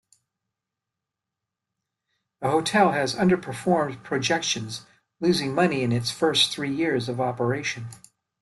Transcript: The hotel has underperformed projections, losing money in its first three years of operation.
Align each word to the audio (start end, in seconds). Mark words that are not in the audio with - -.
The 2.41 2.49
hotel 2.49 2.93
has 2.93 3.13
underperformed 3.13 4.01
projections, 4.01 4.87
losing 5.19 5.53
money 5.53 5.83
in 5.83 5.91
its 5.91 6.09
first 6.09 6.51
three 6.51 6.73
years 6.73 7.07
of 7.07 7.21
operation. 7.21 7.85